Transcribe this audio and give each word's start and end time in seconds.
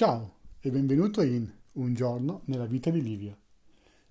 Ciao 0.00 0.36
e 0.60 0.70
benvenuto 0.70 1.20
in 1.20 1.46
Un 1.74 1.92
giorno 1.92 2.40
nella 2.46 2.64
vita 2.64 2.88
di 2.88 3.02
Livio, 3.02 3.36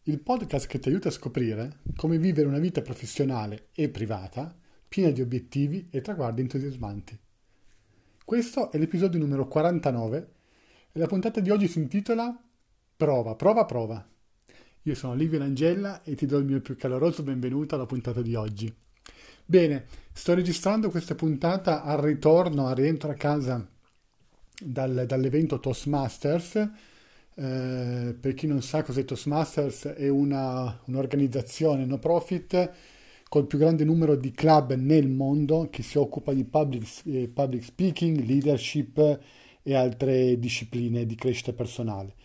il 0.03 0.19
podcast 0.19 0.67
che 0.67 0.77
ti 0.77 0.87
aiuta 0.89 1.07
a 1.07 1.11
scoprire 1.11 1.79
come 1.95 2.19
vivere 2.19 2.47
una 2.47 2.59
vita 2.59 2.83
professionale 2.83 3.69
e 3.73 3.89
privata 3.89 4.55
piena 4.87 5.09
di 5.09 5.21
obiettivi 5.21 5.87
e 5.89 6.01
traguardi 6.01 6.41
entusiasmanti. 6.41 7.19
Questo 8.23 8.69
è 8.69 8.77
l'episodio 8.77 9.19
numero 9.19 9.47
49 9.47 10.31
e 10.91 10.99
la 10.99 11.07
puntata 11.07 11.39
di 11.39 11.49
oggi 11.49 11.67
si 11.67 11.79
intitola 11.79 12.39
Prova, 12.95 13.33
prova, 13.33 13.65
prova. 13.65 14.07
Io 14.83 14.93
sono 14.93 15.15
Livio 15.15 15.39
Langella 15.39 16.03
e 16.03 16.13
ti 16.13 16.27
do 16.27 16.37
il 16.37 16.45
mio 16.45 16.61
più 16.61 16.77
caloroso 16.77 17.23
benvenuto 17.23 17.73
alla 17.73 17.87
puntata 17.87 18.21
di 18.21 18.35
oggi. 18.35 18.71
Bene, 19.43 19.85
sto 20.13 20.35
registrando 20.35 20.91
questa 20.91 21.15
puntata 21.15 21.81
al 21.81 21.97
ritorno, 21.97 22.67
al 22.67 22.75
rientro 22.75 23.09
a 23.09 23.15
casa 23.15 23.67
dal, 24.59 25.05
dall'evento 25.05 25.59
Toastmasters. 25.59 26.69
Eh, 27.35 28.15
per 28.19 28.33
chi 28.33 28.47
non 28.47 28.61
sa 28.61 28.83
cos'è 28.83 29.05
Toastmasters, 29.05 29.85
è 29.87 30.09
una, 30.09 30.79
un'organizzazione 30.85 31.85
no 31.85 31.97
profit 31.97 32.71
col 33.29 33.45
più 33.45 33.59
grande 33.59 33.85
numero 33.85 34.15
di 34.15 34.31
club 34.31 34.73
nel 34.73 35.07
mondo 35.07 35.67
che 35.69 35.83
si 35.83 35.97
occupa 35.97 36.33
di 36.33 36.43
public, 36.43 37.01
eh, 37.05 37.29
public 37.31 37.63
speaking, 37.63 38.25
leadership 38.25 39.19
e 39.61 39.75
altre 39.75 40.39
discipline 40.39 41.05
di 41.05 41.15
crescita 41.15 41.53
personale. 41.53 42.15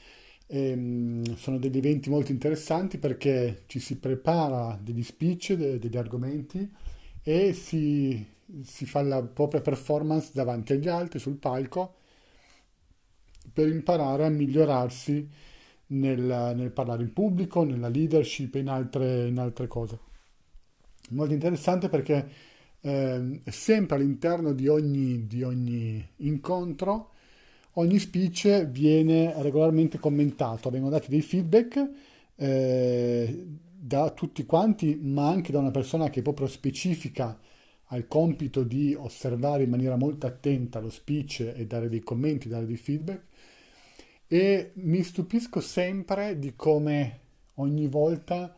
E, 0.46 0.70
ehm, 0.70 1.36
sono 1.36 1.58
degli 1.58 1.76
eventi 1.76 2.10
molto 2.10 2.32
interessanti 2.32 2.98
perché 2.98 3.62
ci 3.66 3.78
si 3.78 3.98
prepara 3.98 4.78
degli 4.82 5.02
speech, 5.02 5.52
de, 5.52 5.78
degli 5.78 5.96
argomenti 5.96 6.68
e 7.22 7.52
si, 7.52 8.24
si 8.62 8.86
fa 8.86 9.02
la 9.02 9.22
propria 9.22 9.60
performance 9.60 10.30
davanti 10.32 10.72
agli 10.72 10.88
altri 10.88 11.18
sul 11.18 11.36
palco 11.36 11.96
per 13.52 13.68
imparare 13.68 14.24
a 14.24 14.28
migliorarsi 14.28 15.28
nel, 15.88 16.52
nel 16.56 16.72
parlare 16.72 17.02
in 17.02 17.12
pubblico, 17.12 17.64
nella 17.64 17.88
leadership 17.88 18.54
e 18.54 18.60
in 18.60 18.68
altre, 18.68 19.26
in 19.26 19.38
altre 19.38 19.66
cose. 19.66 19.98
Molto 21.10 21.34
interessante 21.34 21.88
perché 21.88 22.28
eh, 22.80 23.40
sempre 23.46 23.96
all'interno 23.96 24.52
di 24.52 24.68
ogni, 24.68 25.26
di 25.26 25.42
ogni 25.42 26.06
incontro, 26.16 27.10
ogni 27.72 27.98
speech 27.98 28.66
viene 28.66 29.34
regolarmente 29.42 29.98
commentato, 29.98 30.70
vengono 30.70 30.92
dati 30.92 31.10
dei 31.10 31.22
feedback 31.22 31.90
eh, 32.36 33.46
da 33.78 34.10
tutti 34.10 34.44
quanti, 34.46 34.98
ma 35.00 35.28
anche 35.28 35.52
da 35.52 35.58
una 35.58 35.70
persona 35.70 36.08
che 36.08 36.22
proprio 36.22 36.46
specifica 36.46 37.38
al 37.88 38.08
compito 38.08 38.62
di 38.62 38.94
osservare 38.98 39.64
in 39.64 39.70
maniera 39.70 39.96
molto 39.96 40.26
attenta 40.26 40.80
lo 40.80 40.88
speech 40.88 41.52
e 41.54 41.66
dare 41.66 41.90
dei 41.90 42.00
commenti, 42.00 42.48
dare 42.48 42.66
dei 42.66 42.78
feedback 42.78 43.22
e 44.26 44.72
mi 44.74 45.02
stupisco 45.02 45.60
sempre 45.60 46.38
di 46.38 46.54
come 46.56 47.20
ogni 47.54 47.86
volta 47.86 48.56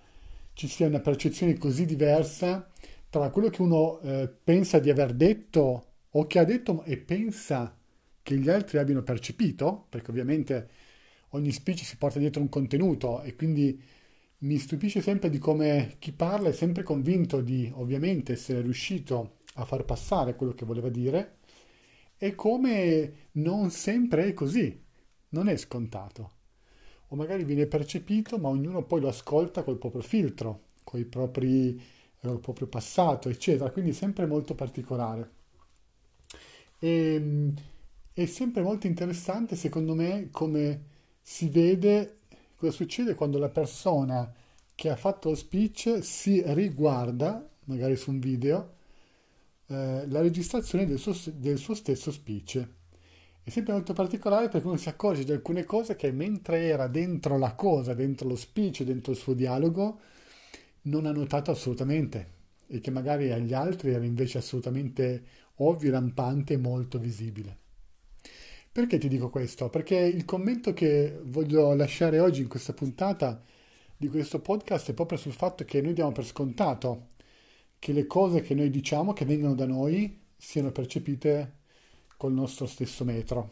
ci 0.52 0.68
sia 0.68 0.86
una 0.86 1.00
percezione 1.00 1.58
così 1.58 1.84
diversa 1.84 2.70
tra 3.10 3.30
quello 3.30 3.48
che 3.48 3.62
uno 3.62 4.00
eh, 4.00 4.28
pensa 4.28 4.78
di 4.78 4.90
aver 4.90 5.12
detto 5.12 5.84
o 6.10 6.26
che 6.26 6.38
ha 6.38 6.44
detto 6.44 6.82
e 6.84 6.96
pensa 6.96 7.76
che 8.22 8.36
gli 8.36 8.48
altri 8.48 8.78
abbiano 8.78 9.02
percepito, 9.02 9.86
perché 9.88 10.10
ovviamente 10.10 10.68
ogni 11.30 11.52
speech 11.52 11.84
si 11.84 11.96
porta 11.96 12.18
dietro 12.18 12.40
un 12.40 12.48
contenuto 12.48 13.22
e 13.22 13.36
quindi 13.36 13.80
mi 14.38 14.58
stupisce 14.58 15.00
sempre 15.00 15.30
di 15.30 15.38
come 15.38 15.96
chi 15.98 16.12
parla 16.12 16.48
è 16.48 16.52
sempre 16.52 16.82
convinto 16.82 17.40
di 17.40 17.70
ovviamente 17.74 18.32
essere 18.32 18.60
riuscito 18.62 19.38
a 19.54 19.64
far 19.64 19.84
passare 19.84 20.36
quello 20.36 20.52
che 20.52 20.64
voleva 20.64 20.88
dire 20.88 21.36
e 22.18 22.34
come 22.34 23.12
non 23.32 23.70
sempre 23.70 24.26
è 24.26 24.34
così 24.34 24.84
non 25.30 25.48
è 25.48 25.56
scontato. 25.56 26.32
O 27.08 27.16
magari 27.16 27.44
viene 27.44 27.66
percepito, 27.66 28.38
ma 28.38 28.48
ognuno 28.48 28.84
poi 28.84 29.00
lo 29.00 29.08
ascolta 29.08 29.62
col 29.62 29.78
proprio 29.78 30.02
filtro, 30.02 30.62
con 30.84 30.98
il 30.98 31.06
proprio 31.06 32.66
passato, 32.66 33.28
eccetera. 33.28 33.70
Quindi 33.70 33.92
sempre 33.92 34.26
molto 34.26 34.54
particolare. 34.54 35.30
E, 36.78 37.14
ehm, 37.14 37.54
è 38.12 38.26
sempre 38.26 38.62
molto 38.62 38.86
interessante, 38.86 39.56
secondo 39.56 39.94
me, 39.94 40.28
come 40.30 40.84
si 41.20 41.48
vede 41.48 42.20
cosa 42.56 42.72
succede 42.72 43.14
quando 43.14 43.38
la 43.38 43.50
persona 43.50 44.32
che 44.74 44.90
ha 44.90 44.96
fatto 44.96 45.30
lo 45.30 45.34
speech 45.34 46.02
si 46.02 46.42
riguarda, 46.46 47.46
magari 47.64 47.96
su 47.96 48.10
un 48.10 48.18
video, 48.20 48.74
eh, 49.66 50.06
la 50.08 50.20
registrazione 50.20 50.86
del 50.86 50.98
suo, 50.98 51.14
del 51.34 51.58
suo 51.58 51.74
stesso 51.74 52.10
speech. 52.12 52.66
È 53.46 53.50
sempre 53.50 53.74
molto 53.74 53.92
particolare 53.92 54.48
perché 54.48 54.66
uno 54.66 54.76
si 54.76 54.88
accorge 54.88 55.22
di 55.22 55.30
alcune 55.30 55.62
cose 55.62 55.94
che 55.94 56.10
mentre 56.10 56.64
era 56.64 56.88
dentro 56.88 57.38
la 57.38 57.54
cosa, 57.54 57.94
dentro 57.94 58.26
lo 58.26 58.34
speech, 58.34 58.82
dentro 58.82 59.12
il 59.12 59.18
suo 59.18 59.34
dialogo, 59.34 60.00
non 60.82 61.06
ha 61.06 61.12
notato 61.12 61.52
assolutamente 61.52 62.30
e 62.66 62.80
che 62.80 62.90
magari 62.90 63.30
agli 63.30 63.52
altri 63.52 63.92
era 63.92 64.04
invece 64.04 64.38
assolutamente 64.38 65.22
ovvio, 65.58 65.92
rampante 65.92 66.54
e 66.54 66.56
molto 66.56 66.98
visibile. 66.98 67.56
Perché 68.72 68.98
ti 68.98 69.06
dico 69.06 69.30
questo? 69.30 69.70
Perché 69.70 69.94
il 69.94 70.24
commento 70.24 70.72
che 70.72 71.16
voglio 71.22 71.72
lasciare 71.76 72.18
oggi 72.18 72.40
in 72.40 72.48
questa 72.48 72.72
puntata 72.72 73.40
di 73.96 74.08
questo 74.08 74.40
podcast 74.40 74.90
è 74.90 74.92
proprio 74.92 75.18
sul 75.18 75.30
fatto 75.30 75.64
che 75.64 75.80
noi 75.80 75.92
diamo 75.92 76.10
per 76.10 76.26
scontato 76.26 77.10
che 77.78 77.92
le 77.92 78.08
cose 78.08 78.40
che 78.40 78.56
noi 78.56 78.70
diciamo, 78.70 79.12
che 79.12 79.24
vengono 79.24 79.54
da 79.54 79.66
noi, 79.66 80.20
siano 80.36 80.72
percepite 80.72 81.58
col 82.16 82.32
nostro 82.32 82.66
stesso 82.66 83.04
metro. 83.04 83.50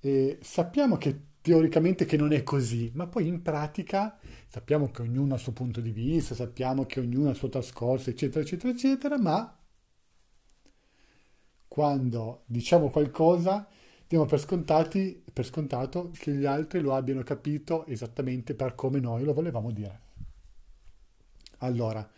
E 0.00 0.38
sappiamo 0.40 0.96
che 0.96 1.28
teoricamente 1.42 2.04
che 2.04 2.16
non 2.16 2.32
è 2.32 2.42
così, 2.42 2.90
ma 2.94 3.06
poi 3.06 3.26
in 3.26 3.42
pratica 3.42 4.18
sappiamo 4.46 4.90
che 4.90 5.02
ognuno 5.02 5.32
ha 5.32 5.36
il 5.36 5.42
suo 5.42 5.52
punto 5.52 5.80
di 5.80 5.90
vista, 5.90 6.34
sappiamo 6.34 6.84
che 6.86 7.00
ognuno 7.00 7.28
ha 7.28 7.30
il 7.30 7.36
suo 7.36 7.48
trascorso, 7.48 8.10
eccetera, 8.10 8.44
eccetera, 8.44 8.72
eccetera, 8.72 9.18
ma 9.18 9.56
quando 11.68 12.42
diciamo 12.46 12.90
qualcosa 12.90 13.68
diamo 14.06 14.26
per, 14.26 14.40
scontati, 14.40 15.22
per 15.32 15.46
scontato 15.46 16.10
che 16.12 16.32
gli 16.32 16.44
altri 16.44 16.80
lo 16.80 16.94
abbiano 16.94 17.22
capito 17.22 17.86
esattamente 17.86 18.54
per 18.54 18.74
come 18.74 18.98
noi 18.98 19.24
lo 19.24 19.32
volevamo 19.32 19.70
dire. 19.70 20.00
Allora, 21.58 22.08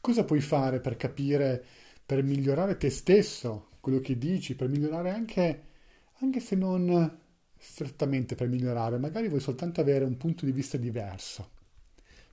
cosa 0.00 0.24
puoi 0.24 0.40
fare 0.40 0.80
per 0.80 0.96
capire, 0.96 1.64
per 2.04 2.22
migliorare 2.22 2.76
te 2.76 2.90
stesso 2.90 3.68
quello 3.84 4.00
che 4.00 4.16
dici, 4.16 4.54
per 4.54 4.70
migliorare 4.70 5.10
anche, 5.10 5.62
anche 6.20 6.40
se 6.40 6.56
non 6.56 7.18
strettamente 7.58 8.34
per 8.34 8.48
migliorare, 8.48 8.96
magari 8.96 9.28
vuoi 9.28 9.42
soltanto 9.42 9.82
avere 9.82 10.06
un 10.06 10.16
punto 10.16 10.46
di 10.46 10.52
vista 10.52 10.78
diverso. 10.78 11.50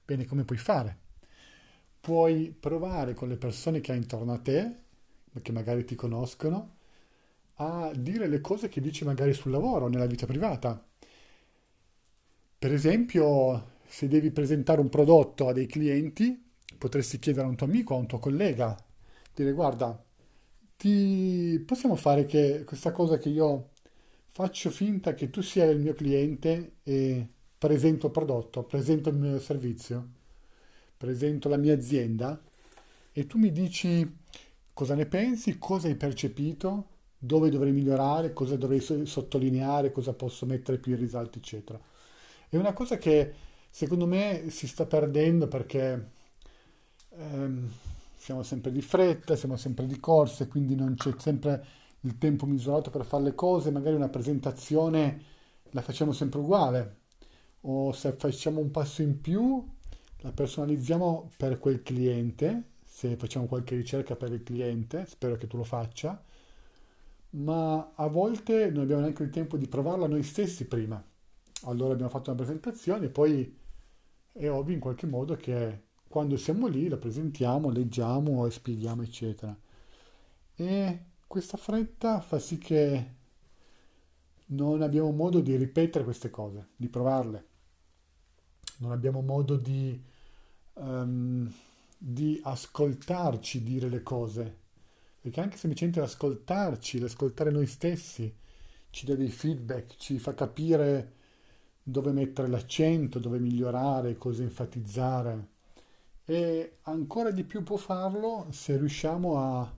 Bene, 0.06 0.23
come 0.23 0.45
puoi 0.45 0.57
fare? 0.57 0.97
Puoi 2.00 2.56
provare 2.57 3.13
con 3.13 3.28
le 3.28 3.35
persone 3.35 3.81
che 3.81 3.91
hai 3.91 3.97
intorno 3.97 4.31
a 4.31 4.38
te, 4.38 4.78
che 5.41 5.51
magari 5.51 5.84
ti 5.84 5.94
conoscono, 5.94 6.78
a 7.56 7.91
dire 7.97 8.28
le 8.28 8.40
cose 8.40 8.69
che 8.69 8.79
dici 8.79 9.03
magari 9.03 9.34
sul 9.34 9.51
lavoro, 9.51 9.90
nella 9.90 10.06
vita 10.06 10.25
privata. 10.25 10.81
Per 12.59 12.72
esempio, 12.72 13.72
se 13.85 14.07
devi 14.07 14.31
presentare 14.31 14.79
un 14.79 14.88
prodotto 14.88 15.50
a 15.50 15.53
dei 15.53 15.67
clienti, 15.67 16.50
potresti 16.78 17.19
chiedere 17.19 17.45
a 17.45 17.50
un 17.50 17.57
tuo 17.57 17.67
amico, 17.67 17.94
a 17.94 17.97
un 17.97 18.07
tuo 18.07 18.19
collega, 18.19 18.73
dire 19.34 19.51
guarda, 19.51 20.01
ti 20.81 21.63
possiamo 21.63 21.95
fare 21.95 22.25
che 22.25 22.63
questa 22.65 22.91
cosa 22.91 23.19
che 23.19 23.29
io 23.29 23.69
faccio 24.29 24.71
finta 24.71 25.13
che 25.13 25.29
tu 25.29 25.43
sia 25.43 25.65
il 25.65 25.79
mio 25.79 25.93
cliente 25.93 26.77
e 26.81 27.27
presento 27.55 28.07
il 28.07 28.11
prodotto, 28.11 28.63
presento 28.63 29.09
il 29.09 29.15
mio 29.15 29.39
servizio, 29.39 30.07
presento 30.97 31.49
la 31.49 31.57
mia 31.57 31.75
azienda 31.75 32.41
e 33.11 33.27
tu 33.27 33.37
mi 33.37 33.51
dici 33.51 34.17
cosa 34.73 34.95
ne 34.95 35.05
pensi, 35.05 35.59
cosa 35.59 35.87
hai 35.87 35.93
percepito, 35.93 36.87
dove 37.15 37.51
dovrei 37.51 37.73
migliorare, 37.73 38.33
cosa 38.33 38.55
dovrei 38.55 38.81
sottolineare, 38.81 39.91
cosa 39.91 40.13
posso 40.13 40.47
mettere 40.47 40.79
più 40.79 40.93
in 40.93 40.99
risalto, 40.99 41.37
eccetera. 41.37 41.79
È 42.49 42.57
una 42.57 42.73
cosa 42.73 42.97
che 42.97 43.34
secondo 43.69 44.07
me 44.07 44.45
si 44.49 44.66
sta 44.66 44.87
perdendo 44.87 45.47
perché 45.47 46.09
ehm, 47.09 47.69
siamo 48.22 48.44
sempre 48.44 48.72
di 48.72 48.84
fretta, 48.84 49.35
siamo 49.35 49.58
sempre 49.58 49.88
di 49.88 50.00
corsa, 50.00 50.46
quindi 50.47 50.76
non 50.76 50.94
c'è 50.94 51.12
sempre 51.18 51.66
il 52.02 52.20
tempo 52.20 52.46
misurato 52.46 52.91
per 52.91 53.03
fare 53.03 53.23
le 53.23 53.34
cose, 53.34 53.72
magari 53.72 53.96
una 53.96 54.09
presentazione 54.09 55.23
la 55.72 55.82
facciamo 55.82 56.12
sempre 56.12 56.40
uguale. 56.40 56.97
O 57.62 57.91
se 57.94 58.12
facciamo 58.12 58.59
un 58.59 58.70
passo 58.70 59.02
in 59.02 59.20
più 59.22 59.68
la 60.18 60.32
personalizziamo 60.32 61.32
per 61.35 61.58
quel 61.58 61.82
cliente, 61.82 62.73
se 62.84 63.16
facciamo 63.16 63.47
qualche 63.47 63.76
ricerca 63.76 64.16
per 64.16 64.32
il 64.32 64.44
cliente, 64.44 65.08
spero 65.08 65.35
che 65.35 65.47
tu 65.47 65.58
lo 65.58 65.64
faccia, 65.64 66.23
ma 67.32 67.94
a 67.96 68.06
volte 68.06 68.70
non 68.70 68.84
abbiamo 68.84 69.02
neanche 69.02 69.23
il 69.23 69.32
tempo 69.32 69.58
di 69.58 69.68
provarla 69.68 70.06
noi 70.06 70.22
stessi 70.22 70.68
prima. 70.68 71.03
Allora 71.64 71.94
abbiamo 71.94 72.12
fatto 72.12 72.29
una 72.29 72.40
presentazione 72.40 73.08
e 73.08 73.09
poi 73.09 73.58
è 74.32 74.47
ovvio 74.47 74.76
in 74.76 74.79
qualche 74.79 75.08
modo 75.08 75.35
che 75.35 75.90
quando 76.11 76.35
siamo 76.35 76.67
lì 76.67 76.90
la 76.90 76.97
presentiamo, 76.97 77.69
leggiamo 77.69 78.46
e 78.46 78.52
spieghiamo, 78.52 79.02
eccetera. 79.02 79.58
E 80.53 80.99
questa 81.25 81.55
fretta 81.55 82.19
fa 82.19 82.37
sì 82.37 82.58
che 82.58 83.13
non 84.47 84.81
abbiamo 84.81 85.11
modo 85.11 85.40
di 85.40 85.55
ripetere 85.55 86.03
queste 86.03 86.29
cose, 86.29 86.72
di 86.75 86.90
provarle, 86.90 87.47
non 88.79 88.91
abbiamo 88.91 89.22
modo 89.22 89.55
di, 89.55 89.99
um, 90.73 91.49
di 91.97 92.41
ascoltarci 92.43 93.63
dire 93.63 93.87
le 93.87 94.03
cose, 94.03 94.58
perché 95.22 95.40
anche 95.40 95.55
semplicemente 95.55 96.02
l'ascoltarci, 96.02 96.99
l'ascoltare 96.99 97.52
noi 97.52 97.67
stessi, 97.67 98.35
ci 98.90 99.05
dà 99.05 99.16
dei 99.16 99.29
feedback, 99.29 99.96
ci 99.96 100.19
fa 100.19 100.34
capire 100.34 101.13
dove 101.81 102.11
mettere 102.11 102.49
l'accento, 102.49 103.19
dove 103.19 103.40
migliorare, 103.40 104.17
cosa 104.17 104.43
enfatizzare. 104.43 105.47
E 106.31 106.78
ancora 106.83 107.29
di 107.29 107.43
più 107.43 107.61
può 107.61 107.75
farlo 107.75 108.47
se 108.51 108.78
riusciamo 108.78 109.37
a 109.37 109.69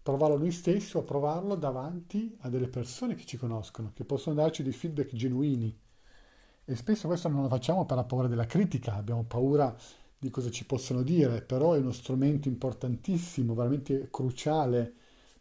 provarlo 0.00 0.38
noi 0.38 0.52
stessi 0.52 0.96
o 0.96 1.00
a 1.00 1.02
provarlo 1.02 1.56
davanti 1.56 2.36
a 2.42 2.48
delle 2.48 2.68
persone 2.68 3.16
che 3.16 3.24
ci 3.24 3.36
conoscono, 3.36 3.90
che 3.92 4.04
possono 4.04 4.36
darci 4.36 4.62
dei 4.62 4.70
feedback 4.70 5.12
genuini. 5.12 5.76
E 6.64 6.76
spesso 6.76 7.08
questo 7.08 7.26
non 7.26 7.42
lo 7.42 7.48
facciamo 7.48 7.84
per 7.84 7.96
la 7.96 8.04
paura 8.04 8.28
della 8.28 8.46
critica, 8.46 8.94
abbiamo 8.94 9.24
paura 9.24 9.76
di 10.16 10.30
cosa 10.30 10.50
ci 10.50 10.64
possono 10.66 11.02
dire, 11.02 11.42
però 11.42 11.72
è 11.72 11.78
uno 11.78 11.90
strumento 11.90 12.46
importantissimo, 12.46 13.52
veramente 13.56 14.06
cruciale 14.08 14.94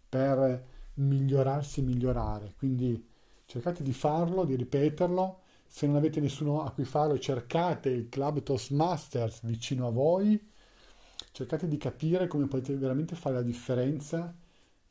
per 0.10 0.66
migliorarsi 0.95 1.81
e 1.81 1.83
migliorare. 1.83 2.56
Quindi 2.57 3.07
cercate 3.45 3.83
di 3.83 3.94
farlo, 3.94 4.44
di 4.44 4.56
ripeterlo. 4.56 5.42
Se 5.75 5.86
non 5.88 5.98
avete 5.98 6.22
nessuno 6.22 6.63
a 6.63 6.72
cui 6.72 6.86
farlo, 6.86 7.19
cercate 7.19 7.89
il 7.89 8.07
club 8.07 8.42
Toastmasters 8.42 9.42
vicino 9.44 9.88
a 9.88 9.92
voi. 9.92 10.42
Cercate 11.33 11.68
di 11.68 11.75
capire 11.75 12.27
come 12.27 12.48
potete 12.48 12.77
veramente 12.77 13.13
fare 13.13 13.36
la 13.36 13.42
differenza 13.42 14.33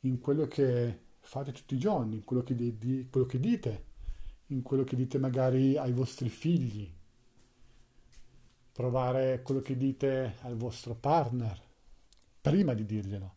in 0.01 0.19
quello 0.19 0.45
che 0.45 0.99
fate 1.21 1.51
tutti 1.53 1.73
i 1.73 1.79
giorni, 1.79 2.17
in 2.17 2.23
quello 2.23 2.43
che, 2.43 2.53
di, 2.53 2.77
di, 2.77 3.07
quello 3.09 3.25
che 3.25 3.39
dite, 3.39 3.85
in 4.49 4.61
quello 4.61 4.83
che 4.83 4.95
dite 4.95 5.17
magari 5.17 5.75
ai 5.75 5.91
vostri 5.91 6.29
figli. 6.29 6.87
Provare 8.71 9.41
quello 9.41 9.61
che 9.61 9.75
dite 9.75 10.35
al 10.41 10.55
vostro 10.55 10.93
partner 10.93 11.59
prima 12.39 12.75
di 12.75 12.85
dirglielo 12.85 13.35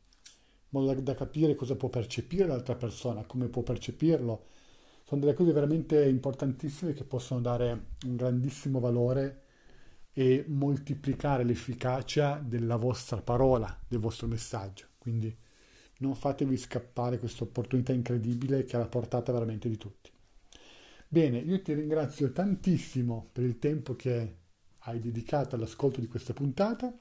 in 0.71 0.81
modo 0.81 0.93
da, 0.93 1.01
da 1.01 1.15
capire 1.15 1.55
cosa 1.55 1.77
può 1.77 1.89
percepire 1.89 2.47
l'altra 2.47 2.75
persona, 2.75 3.25
come 3.25 3.49
può 3.49 3.63
percepirlo. 3.63 4.45
Sono 5.09 5.23
delle 5.23 5.33
cose 5.33 5.53
veramente 5.53 6.07
importantissime 6.07 6.93
che 6.93 7.03
possono 7.03 7.41
dare 7.41 7.95
un 8.05 8.15
grandissimo 8.15 8.79
valore 8.79 9.45
e 10.13 10.45
moltiplicare 10.47 11.45
l'efficacia 11.45 12.37
della 12.45 12.77
vostra 12.77 13.23
parola, 13.23 13.75
del 13.89 14.01
vostro 14.01 14.27
messaggio. 14.27 14.89
Quindi 14.99 15.35
non 16.01 16.15
fatevi 16.15 16.55
scappare 16.59 17.19
questa 17.19 17.45
opportunità 17.45 17.95
incredibile 17.95 18.65
che 18.65 18.73
è 18.73 18.77
alla 18.77 18.89
portata 18.89 19.33
veramente 19.33 19.71
di 19.71 19.79
tutti. 19.79 20.11
Bene, 21.09 21.39
io 21.39 21.63
ti 21.63 21.73
ringrazio 21.73 22.31
tantissimo 22.31 23.31
per 23.33 23.45
il 23.45 23.59
tempo 23.59 23.97
che 23.97 24.37
hai 24.81 25.01
dedicato 25.01 25.57
all'ascolto 25.57 26.01
di 26.01 26.07
questa 26.07 26.35
puntata. 26.35 26.95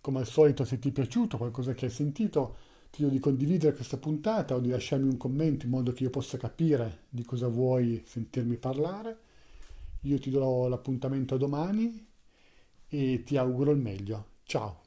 Come 0.00 0.18
al 0.18 0.26
solito, 0.26 0.64
se 0.64 0.80
ti 0.80 0.88
è 0.88 0.92
piaciuto, 0.92 1.36
qualcosa 1.36 1.72
che 1.72 1.84
hai 1.84 1.92
sentito, 1.92 2.56
ti 2.56 2.65
chiedo 2.96 3.12
di 3.12 3.18
condividere 3.18 3.74
questa 3.74 3.98
puntata 3.98 4.54
o 4.54 4.58
di 4.58 4.70
lasciarmi 4.70 5.06
un 5.06 5.18
commento 5.18 5.66
in 5.66 5.70
modo 5.70 5.92
che 5.92 6.04
io 6.04 6.10
possa 6.10 6.38
capire 6.38 7.00
di 7.10 7.24
cosa 7.24 7.46
vuoi 7.46 8.02
sentirmi 8.06 8.56
parlare. 8.56 9.18
Io 10.02 10.18
ti 10.18 10.30
do 10.30 10.66
l'appuntamento 10.66 11.36
domani 11.36 12.06
e 12.88 13.22
ti 13.22 13.36
auguro 13.36 13.72
il 13.72 13.78
meglio. 13.78 14.24
Ciao! 14.44 14.85